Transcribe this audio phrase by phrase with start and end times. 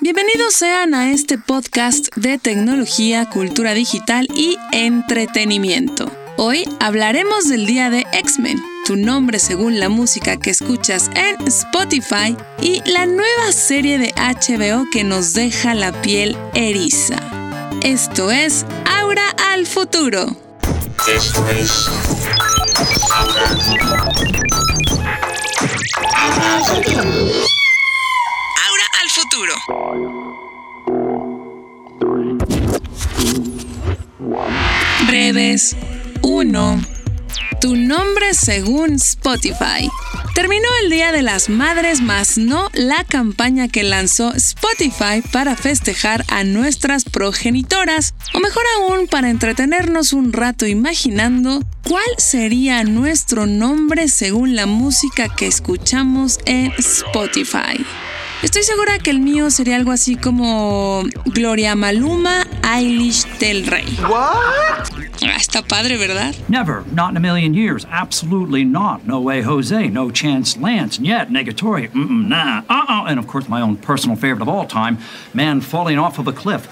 [0.00, 6.10] Bienvenidos sean a este podcast de tecnología, cultura digital y entretenimiento.
[6.36, 12.34] Hoy hablaremos del día de X-Men, tu nombre según la música que escuchas en Spotify
[12.62, 17.18] y la nueva serie de HBO que nos deja la piel eriza.
[17.82, 20.36] Esto es Aura al futuro.
[23.10, 23.50] Aura
[29.66, 30.50] futuro.
[35.08, 35.76] Redes
[36.22, 36.80] 1.
[37.60, 39.90] Tu nombre según Spotify.
[40.34, 46.24] Terminó el Día de las Madres, más no la campaña que lanzó Spotify para festejar
[46.28, 54.08] a nuestras progenitoras, o mejor aún para entretenernos un rato imaginando cuál sería nuestro nombre
[54.08, 57.84] según la música que escuchamos en Spotify.
[58.42, 63.84] Estoy segura que el mío sería algo así como Gloria Maluma Eilish del Rey.
[64.08, 64.88] What?
[65.22, 66.34] Ah, está padre, ¿verdad?
[66.48, 67.86] Never, not in a million years.
[67.90, 69.06] Absolutely not.
[69.06, 69.88] No way, Jose.
[69.88, 70.98] No chance, Lance.
[70.98, 71.90] Yet, negatory.
[71.90, 72.62] Mm-mm, nah.
[72.70, 73.04] Uh-uh.
[73.06, 74.96] And of course, my own personal favorite of all time,
[75.34, 76.66] man falling off of a cliff.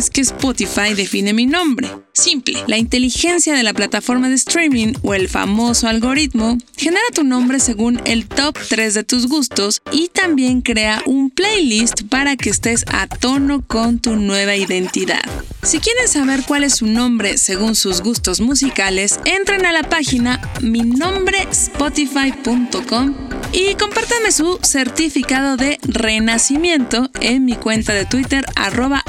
[0.00, 1.90] Es que Spotify define mi nombre?
[2.14, 7.60] Simple, la inteligencia de la plataforma de streaming o el famoso algoritmo genera tu nombre
[7.60, 12.86] según el top 3 de tus gustos y también crea un playlist para que estés
[12.88, 15.20] a tono con tu nueva identidad.
[15.62, 20.40] Si quieren saber cuál es su nombre según sus gustos musicales, entren a la página
[20.62, 23.14] minombre.spotify.com
[23.52, 29.02] y compártanme su certificado de renacimiento en mi cuenta de Twitter arroba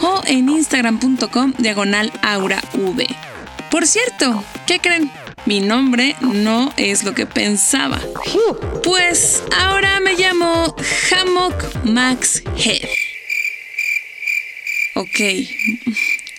[0.00, 3.06] o en instagram.com diagonal aura v.
[3.70, 5.10] Por cierto, ¿qué creen?
[5.46, 8.00] Mi nombre no es lo que pensaba.
[8.84, 10.74] Pues ahora me llamo
[11.10, 12.88] Hammock Max Head.
[14.94, 15.18] Ok,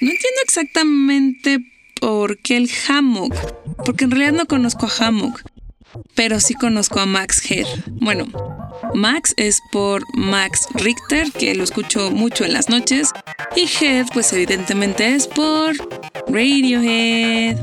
[0.01, 1.59] no entiendo exactamente
[1.99, 3.33] por qué el Hammock,
[3.85, 5.41] porque en realidad no conozco a Hammock,
[6.15, 7.65] pero sí conozco a Max Head.
[7.87, 8.27] Bueno,
[8.93, 13.11] Max es por Max Richter, que lo escucho mucho en las noches,
[13.55, 15.75] y Head, pues evidentemente es por
[16.27, 17.57] Radiohead.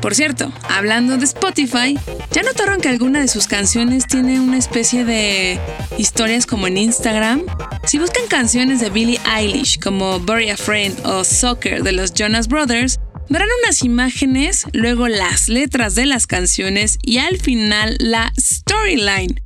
[0.00, 1.98] Por cierto, hablando de Spotify,
[2.32, 5.60] ¿ya notaron que alguna de sus canciones tiene una especie de
[5.98, 7.44] historias como en Instagram?
[7.84, 12.48] Si buscan canciones de Billie Eilish como Bury a Friend o Soccer de los Jonas
[12.48, 12.98] Brothers,
[13.30, 19.40] verán unas imágenes, luego las letras de las canciones y al final la storyline.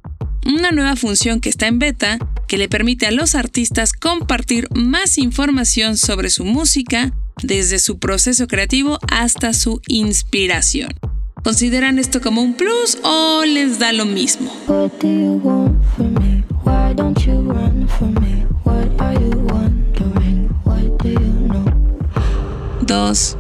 [0.47, 2.19] Una nueva función que está en beta
[2.49, 7.13] que le permite a los artistas compartir más información sobre su música,
[7.43, 10.95] desde su proceso creativo hasta su inspiración.
[11.43, 14.51] ¿Consideran esto como un plus o les da lo mismo?
[22.87, 23.37] 2.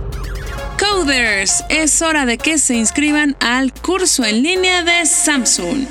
[0.95, 5.89] Coders, es hora de que se inscriban al curso en línea de Samsung.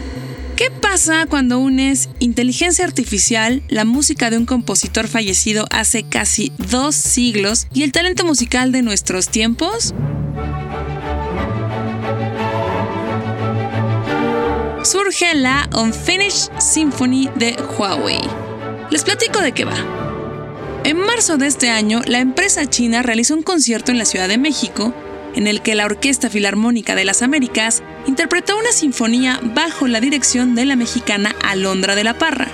[0.57, 6.97] ¿Qué pasa cuando unes inteligencia artificial, la música de un compositor fallecido hace casi dos
[6.97, 9.95] siglos y el talento musical de nuestros tiempos?
[14.89, 18.23] Surge la Unfinished Symphony de Huawei.
[18.89, 19.77] Les platico de qué va.
[20.83, 24.39] En marzo de este año, la empresa china realizó un concierto en la Ciudad de
[24.39, 24.95] México
[25.35, 30.55] en el que la Orquesta Filarmónica de las Américas interpretó una sinfonía bajo la dirección
[30.55, 32.49] de la mexicana Alondra de la Parra.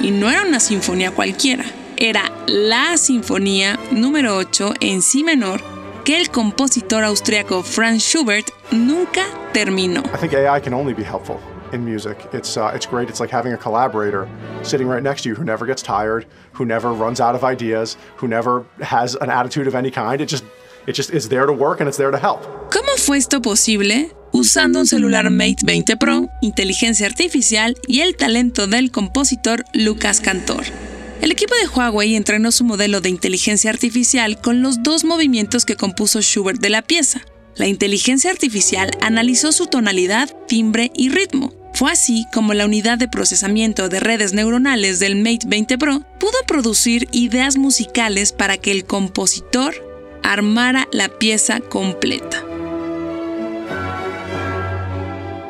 [0.00, 1.66] Y no era una sinfonía cualquiera,
[1.98, 5.62] era la sinfonía número 8 en si menor
[6.02, 10.00] que el compositor austriaco Franz Schubert nunca terminó.
[10.14, 11.38] I think AI can only be helpful
[11.72, 12.18] in music.
[12.32, 13.08] It's uh, it's great.
[13.08, 14.28] It's like having a collaborator
[14.62, 17.96] sitting right next to you who never gets tired, who never runs out of ideas,
[18.16, 20.20] who never has an attitude of any kind.
[20.20, 20.44] It just
[20.86, 22.42] it just is there to work and it's there to help.
[22.70, 24.12] ¿Cómo fue esto posible?
[24.32, 30.64] Usando un celular Mate 20 Pro, inteligencia artificial y el talento del compositor Lucas Cantor.
[31.20, 35.76] El equipo de Huawei entrenó su modelo de inteligencia artificial con los dos movimientos que
[35.76, 37.22] compuso Schubert de la pieza.
[37.56, 41.52] La inteligencia artificial analizó su tonalidad, timbre y ritmo.
[41.72, 46.38] Fue así como la unidad de procesamiento de redes neuronales del Mate 20 Pro pudo
[46.46, 49.74] producir ideas musicales para que el compositor
[50.24, 52.44] armara la pieza completa.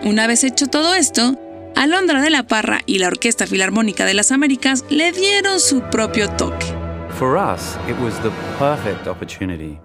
[0.03, 1.39] Una vez hecho todo esto,
[1.75, 6.29] Alondra de la Parra y la Orquesta Filarmónica de las Américas le dieron su propio
[6.31, 6.67] toque.
[7.19, 9.79] For us, it was the perfect opportunity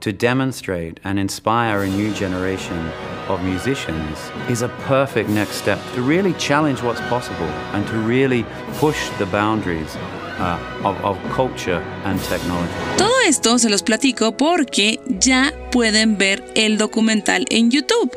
[0.00, 2.90] to demonstrate and inspire a new generation
[3.28, 8.44] of musicians is a perfect next step to really challenge what's possible and to really
[8.78, 9.96] push the boundaries
[10.38, 12.72] uh, of, of culture and technology.
[12.96, 18.10] Todo esto se los platico porque ya pueden ver el documental en YouTube.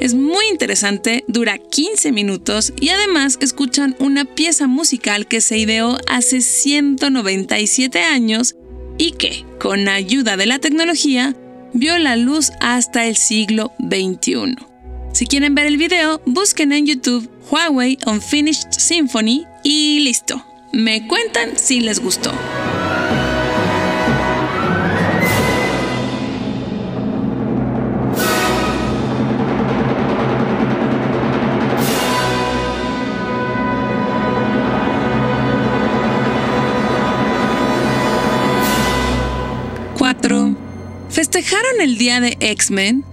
[0.00, 5.98] Es muy interesante, dura 15 minutos y además escuchan una pieza musical que se ideó
[6.06, 8.54] hace 197 años
[8.98, 11.34] y que, con ayuda de la tecnología,
[11.72, 14.56] vio la luz hasta el siglo XXI.
[15.12, 20.44] Si quieren ver el video, busquen en YouTube Huawei Unfinished Symphony y listo.
[20.72, 22.32] Me cuentan si les gustó.
[41.38, 43.04] ¿Festejaron el día de X-Men?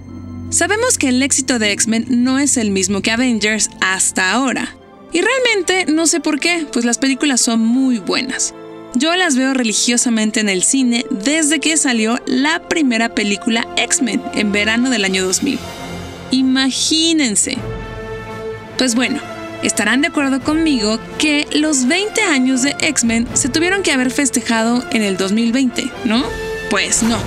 [0.50, 4.76] Sabemos que el éxito de X-Men no es el mismo que Avengers hasta ahora.
[5.14, 8.56] Y realmente no sé por qué, pues las películas son muy buenas.
[8.96, 14.52] Yo las veo religiosamente en el cine desde que salió la primera película X-Men en
[14.52, 15.60] verano del año 2000.
[16.32, 17.60] Imagínense.
[18.80, 19.20] Pues bueno,
[19.62, 24.84] estarán de acuerdo conmigo que los 20 años de X-Men se tuvieron que haber festejado
[24.92, 26.24] en el 2020, ¿no?
[26.72, 27.20] Pues no.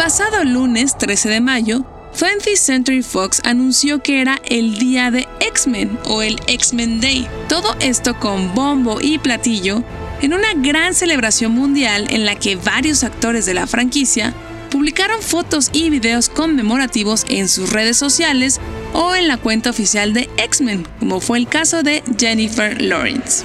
[0.00, 1.84] Pasado lunes 13 de mayo,
[2.18, 7.28] 20th Century Fox anunció que era el día de X-Men o el X-Men Day.
[7.50, 9.84] Todo esto con bombo y platillo
[10.22, 14.32] en una gran celebración mundial en la que varios actores de la franquicia
[14.70, 18.58] publicaron fotos y videos conmemorativos en sus redes sociales
[18.94, 23.44] o en la cuenta oficial de X-Men, como fue el caso de Jennifer Lawrence.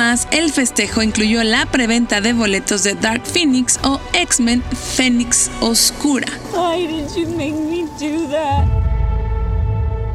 [0.00, 6.26] Además, el festejo incluyó la preventa de boletos de Dark Phoenix o X-Men Phoenix Oscura.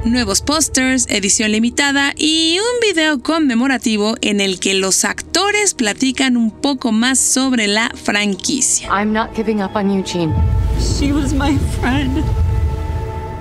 [0.04, 6.50] Nuevos pósters, edición limitada y un video conmemorativo en el que los actores platican un
[6.50, 8.90] poco más sobre la franquicia.
[8.90, 10.34] I'm not giving up on Eugene.
[10.80, 12.24] She was my friend.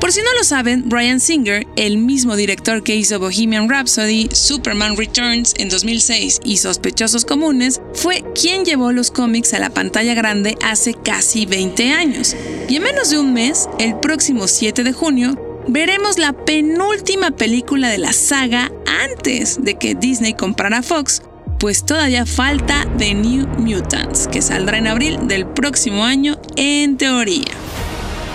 [0.05, 4.99] Por si no lo saben, Brian Singer, el mismo director que hizo Bohemian Rhapsody, Superman
[4.99, 10.59] Returns en 2006 y Sospechosos Comunes, fue quien llevó los cómics a la pantalla grande
[10.63, 12.37] hace casi 20 años.
[12.69, 17.89] Y en menos de un mes, el próximo 7 de junio, veremos la penúltima película
[17.89, 18.71] de la saga
[19.07, 21.23] antes de que Disney comprara Fox,
[21.59, 27.55] pues todavía falta The New Mutants, que saldrá en abril del próximo año en teoría.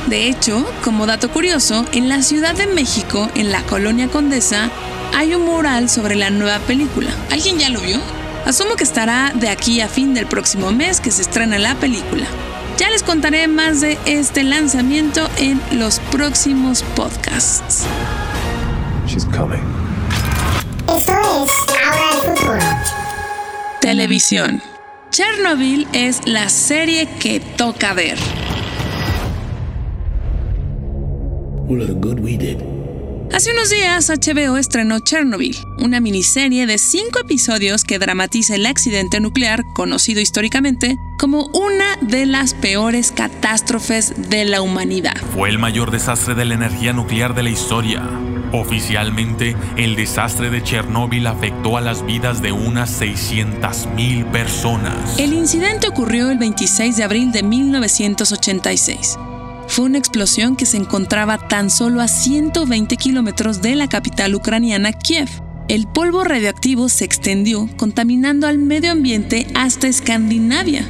[0.08, 4.70] De hecho, como dato curioso, en la Ciudad de México, en la Colonia Condesa,
[5.16, 7.10] hay un mural sobre la nueva película.
[7.32, 8.00] ¿Alguien ya lo vio?
[8.46, 12.26] Asumo que estará de aquí a fin del próximo mes que se estrena la película.
[12.78, 17.84] Ya les contaré más de este lanzamiento en los próximos podcasts.
[19.06, 19.60] She's coming.
[20.88, 21.12] Esto
[21.44, 21.52] es
[21.86, 22.60] Ahora el Futuro.
[23.82, 24.64] Televisión.
[25.12, 28.18] Chernobyl es la serie que toca ver.
[33.32, 39.20] Hace unos días HBO estrenó Chernobyl, una miniserie de cinco episodios que dramatiza el accidente
[39.20, 45.16] nuclear conocido históricamente como una de las peores catástrofes de la humanidad.
[45.36, 48.02] Fue el mayor desastre de la energía nuclear de la historia.
[48.52, 55.20] Oficialmente, el desastre de Chernóbil afectó a las vidas de unas 600.000 personas.
[55.20, 59.20] El incidente ocurrió el 26 de abril de 1986.
[59.70, 64.92] Fue una explosión que se encontraba tan solo a 120 kilómetros de la capital ucraniana,
[64.94, 65.30] Kiev.
[65.68, 70.90] El polvo radioactivo se extendió, contaminando al medio ambiente hasta Escandinavia.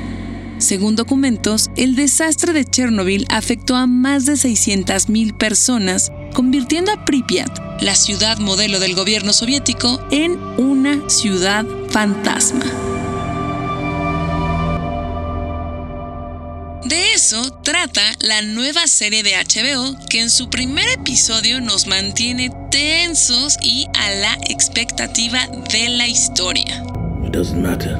[0.60, 7.82] Según documentos, el desastre de Chernobyl afectó a más de 600.000 personas, convirtiendo a Pripyat,
[7.82, 12.89] la ciudad modelo del gobierno soviético, en una ciudad fantasma.
[17.20, 23.58] Eso trata la nueva serie de HBO que en su primer episodio nos mantiene tensos
[23.62, 26.82] y a la expectativa de la historia.
[27.26, 27.98] It doesn't matter.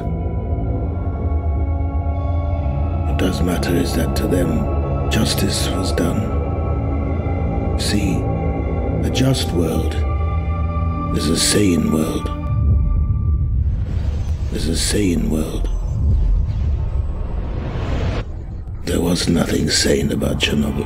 [3.08, 6.22] What does matter is that to them, justice was done.
[7.78, 8.16] See,
[9.04, 9.94] a just world
[11.14, 12.30] is a sane world.
[14.54, 15.79] Is a sane world.
[18.90, 20.84] There was nothing sane about Chernobyl.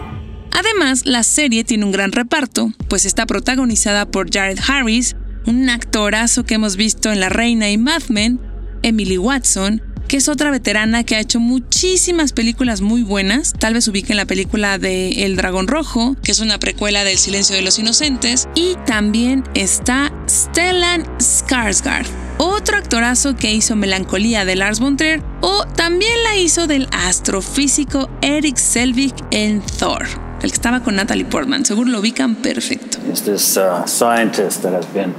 [0.51, 6.45] Además, la serie tiene un gran reparto, pues está protagonizada por Jared Harris, un actorazo
[6.45, 8.39] que hemos visto en La Reina y Mad Men,
[8.83, 13.55] Emily Watson, que es otra veterana que ha hecho muchísimas películas muy buenas.
[13.59, 17.57] Tal vez ubiquen la película de El Dragón Rojo, que es una precuela del Silencio
[17.57, 18.49] de los Inocentes.
[18.55, 22.05] Y también está Stellan Skarsgård,
[22.47, 28.09] otro actorazo que hizo Melancolía de Lars von Trier, o también la hizo del astrofísico
[28.21, 30.07] Eric Selvig en Thor,
[30.43, 31.65] el que estaba con Natalie Portman.
[31.65, 32.99] Seguro lo ubican perfecto.
[33.13, 35.15] Is this uh, scientist that has been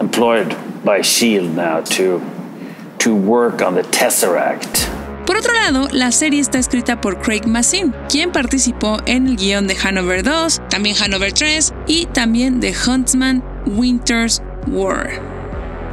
[0.00, 2.20] employed by Shield now to
[2.98, 4.88] to work on the Tesseract?
[5.26, 9.68] Por otro lado, la serie está escrita por Craig Mazin, quien participó en el guion
[9.68, 15.39] de Hanover 2, también Hanover 3 y también de Huntsman Winter's War.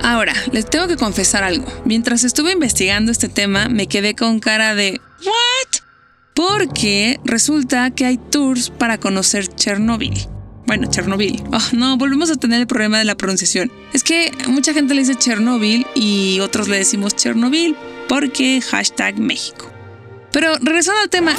[0.04, 1.66] Ahora, les tengo que confesar algo.
[1.86, 5.82] Mientras estuve investigando este tema, me quedé con cara de ¿What?
[6.34, 10.27] Porque resulta que hay tours para conocer Chernobyl.
[10.68, 11.44] Bueno, Chernobyl.
[11.51, 13.72] Oh, no, volvemos a tener el problema de la pronunciación.
[13.94, 17.75] Es que mucha gente le dice Chernobyl y otros le decimos Chernobyl
[18.08, 19.72] porque hashtag México.
[20.32, 21.34] Pero regresando al tema,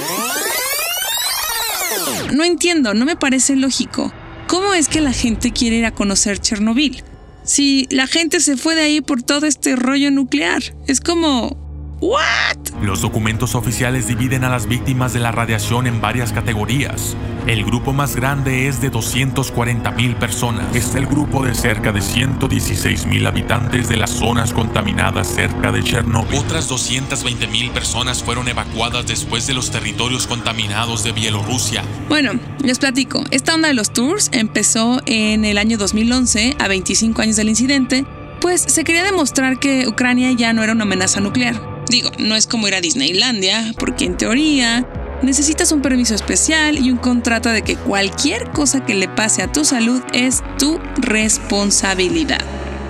[2.32, 4.12] no entiendo, no me parece lógico.
[4.46, 7.04] ¿Cómo es que la gente quiere ir a conocer Chernobyl?
[7.48, 10.62] Si la gente se fue de ahí por todo este rollo nuclear.
[10.86, 11.67] Es como...
[12.00, 12.58] ¿What?
[12.80, 17.16] Los documentos oficiales dividen a las víctimas de la radiación en varias categorías.
[17.48, 20.76] El grupo más grande es de 240.000 personas.
[20.76, 26.38] Está el grupo de cerca de 116.000 habitantes de las zonas contaminadas cerca de Chernobyl.
[26.38, 31.82] Otras 220.000 personas fueron evacuadas después de los territorios contaminados de Bielorrusia.
[32.08, 33.24] Bueno, les platico.
[33.32, 38.04] Esta onda de los tours empezó en el año 2011, a 25 años del incidente,
[38.40, 41.77] pues se quería demostrar que Ucrania ya no era una amenaza nuclear.
[41.88, 44.86] Digo, no es como ir a Disneylandia, porque en teoría
[45.22, 49.50] necesitas un permiso especial y un contrato de que cualquier cosa que le pase a
[49.50, 52.44] tu salud es tu responsabilidad.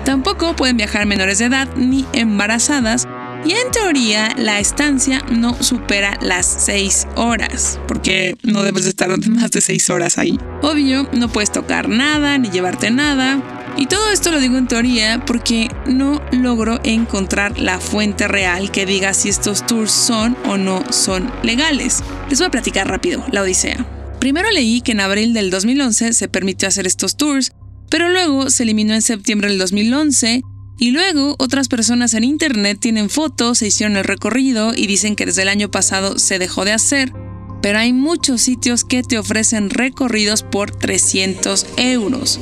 [0.05, 3.07] Tampoco pueden viajar menores de edad ni embarazadas
[3.45, 9.09] y en teoría la estancia no supera las 6 horas, porque no debes de estar
[9.29, 10.37] más de 6 horas ahí.
[10.61, 13.58] Obvio, no puedes tocar nada ni llevarte nada.
[13.79, 18.85] Y todo esto lo digo en teoría porque no logro encontrar la fuente real que
[18.85, 22.03] diga si estos tours son o no son legales.
[22.29, 23.85] Les voy a platicar rápido, la odisea.
[24.19, 27.53] Primero leí que en abril del 2011 se permitió hacer estos tours,
[27.89, 30.41] pero luego se eliminó en septiembre del 2011
[30.77, 35.25] y luego otras personas en internet tienen fotos, se hicieron el recorrido y dicen que
[35.25, 37.13] desde el año pasado se dejó de hacer,
[37.61, 42.41] pero hay muchos sitios que te ofrecen recorridos por 300 euros.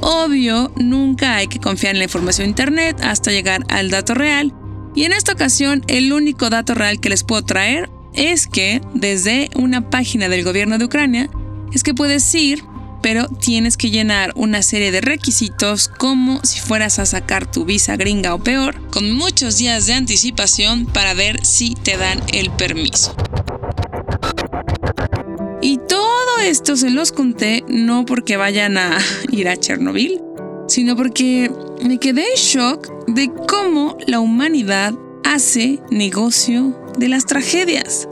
[0.00, 4.54] Obvio, nunca hay que confiar en la información de internet hasta llegar al dato real,
[4.94, 9.50] y en esta ocasión el único dato real que les puedo traer es que desde
[9.54, 11.28] una página del gobierno de Ucrania
[11.72, 12.64] es que puedes ir,
[13.02, 17.96] pero tienes que llenar una serie de requisitos como si fueras a sacar tu visa
[17.96, 23.14] gringa o peor, con muchos días de anticipación para ver si te dan el permiso.
[26.40, 28.98] Esto se los conté no porque vayan a
[29.30, 30.20] ir a Chernobyl,
[30.68, 31.50] sino porque
[31.82, 34.94] me quedé en shock de cómo la humanidad
[35.24, 38.08] hace negocio de las tragedias.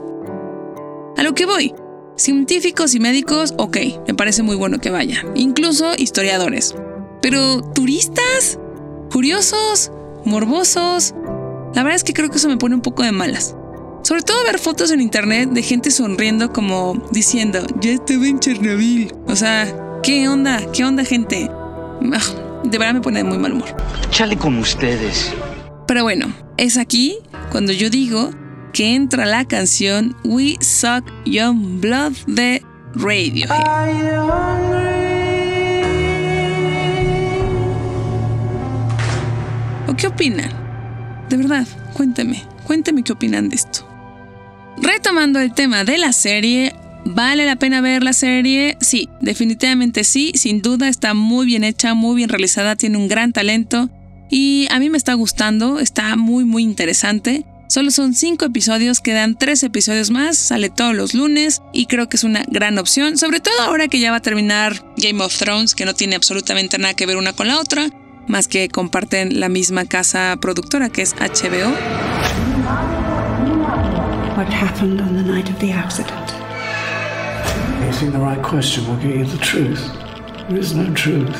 [1.17, 1.73] A lo que voy,
[2.15, 6.75] científicos y médicos, ok, me parece muy bueno que vayan, incluso historiadores.
[7.21, 8.57] Pero turistas,
[9.11, 9.91] curiosos,
[10.25, 11.13] morbosos,
[11.73, 13.55] la verdad es que creo que eso me pone un poco de malas.
[14.03, 19.13] Sobre todo ver fotos en internet de gente sonriendo como diciendo, ya estuve en Chernobyl.
[19.27, 19.67] O sea,
[20.01, 20.59] ¿qué onda?
[20.71, 21.49] ¿Qué onda gente?
[21.51, 23.69] ah, de verdad me pone de muy mal humor.
[24.09, 25.33] Chale con ustedes.
[25.87, 27.17] Pero bueno, es aquí
[27.51, 28.31] cuando yo digo
[28.73, 32.63] que entra la canción We Suck Young Blood de
[32.93, 33.49] Radiohead.
[39.87, 40.51] ¿O qué opinan?
[41.29, 43.88] De verdad, cuénteme, cuénteme qué opinan de esto.
[44.81, 46.73] Retomando el tema de la serie,
[47.05, 48.77] ¿vale la pena ver la serie?
[48.81, 53.33] Sí, definitivamente sí, sin duda está muy bien hecha, muy bien realizada, tiene un gran
[53.33, 53.89] talento
[54.29, 57.45] y a mí me está gustando, está muy muy interesante.
[57.67, 62.17] Solo son 5 episodios, quedan 3 episodios más, sale todos los lunes y creo que
[62.17, 65.75] es una gran opción, sobre todo ahora que ya va a terminar Game of Thrones,
[65.75, 67.89] que no tiene absolutamente nada que ver una con la otra
[68.29, 72.48] más que comparten la misma casa productora que es HBO.
[74.39, 76.33] What happened on the night of the accident?
[77.89, 79.81] Asking the right question will get you the truth.
[80.47, 81.35] There is no truth.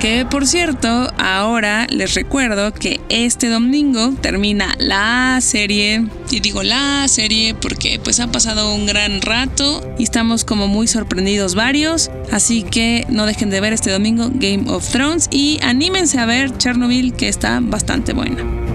[0.00, 7.06] Que por cierto, ahora les recuerdo que este domingo termina la serie, y digo la
[7.08, 12.62] serie porque pues ha pasado un gran rato y estamos como muy sorprendidos varios, así
[12.62, 17.12] que no dejen de ver este domingo Game of Thrones y anímense a ver Chernobyl
[17.12, 18.67] que está bastante buena.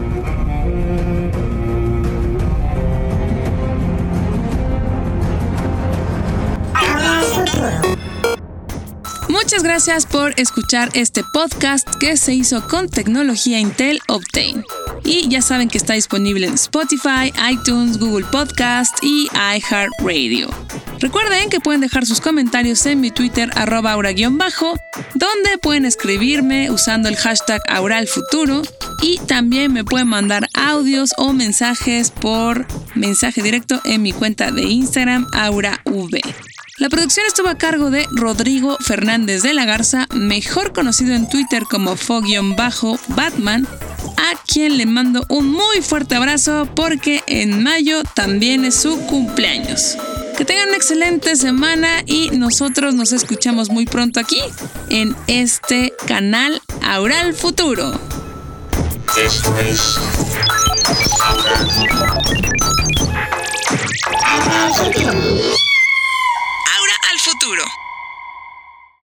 [9.33, 14.63] Muchas gracias por escuchar este podcast que se hizo con tecnología Intel Obtain.
[15.03, 20.51] Y ya saben que está disponible en Spotify, iTunes, Google Podcast y iHeartRadio.
[20.99, 24.77] Recuerden que pueden dejar sus comentarios en mi Twitter arroba aura-bajo,
[25.15, 28.61] donde pueden escribirme usando el hashtag auralfuturo
[29.01, 34.61] y también me pueden mandar audios o mensajes por mensaje directo en mi cuenta de
[34.61, 35.79] Instagram aurav.
[36.77, 41.65] La producción estuvo a cargo de Rodrigo Fernández de la Garza, mejor conocido en Twitter
[41.69, 43.67] como Fog-Batman,
[44.17, 49.97] a quien le mando un muy fuerte abrazo porque en mayo también es su cumpleaños.
[50.35, 54.41] Que tengan una excelente semana y nosotros nos escuchamos muy pronto aquí
[54.89, 57.99] en este canal Aural Futuro.
[64.75, 65.72] Futuro
[67.43, 67.82] futuro.